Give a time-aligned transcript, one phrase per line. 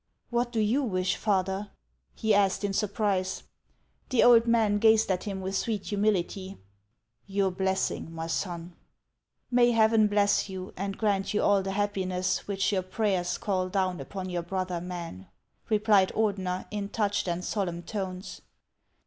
[0.31, 1.69] "What do you wish, father?"
[2.15, 3.43] he asked in surprise.
[4.09, 6.57] The old man gazed at him with sweet humility:"
[7.27, 8.73] Your blessing, my son."
[9.51, 12.47] 470 HANS OF ICELAND." May Heaven bless you, and grant you all the happi ness
[12.47, 15.27] which your prayers call down upon your brother men!"
[15.69, 18.41] replied Ordener, in touched and solemn tones.